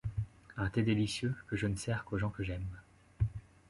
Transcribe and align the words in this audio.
Un 0.57 0.67
thé 0.71 0.81
délicieux 0.81 1.35
que 1.45 1.55
je 1.55 1.67
ne 1.67 1.75
sers 1.75 2.03
qu’aux 2.05 2.17
gens 2.17 2.31
que 2.31 2.41
j’aime. 2.43 2.65